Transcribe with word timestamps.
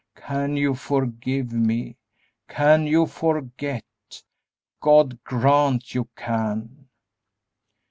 Can 0.17 0.57
you 0.57 0.73
forgive 0.73 1.53
me? 1.53 1.95
Can 2.49 2.87
you 2.87 3.05
forget? 3.05 3.83
God 4.81 5.23
grant 5.23 5.93
you 5.93 6.09
can!" 6.15 6.87